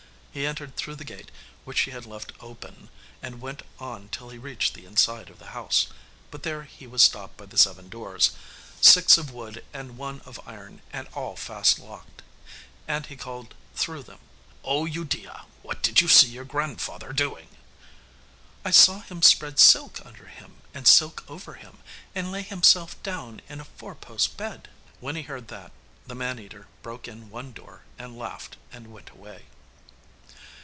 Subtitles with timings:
[0.33, 1.29] He entered through the gate
[1.65, 2.87] which she had left open,
[3.21, 5.87] and went on till he reached the inside of the house.
[6.31, 8.31] But here he was stopped by the seven doors,
[8.79, 12.21] six of wood and one of iron, and all fast locked.
[12.87, 14.19] And he called through them
[14.63, 17.57] 'Oh Udea, what did you see your grandfather doing?'
[18.63, 21.79] 'I saw him spread silk under him, and silk over him,
[22.15, 24.69] and lay himself down in a four post bed.'
[25.01, 25.73] When he heard that,
[26.07, 29.47] the man eater broke in one door, and laughed and went away.